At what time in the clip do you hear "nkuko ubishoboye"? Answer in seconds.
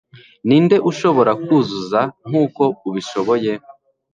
2.27-3.51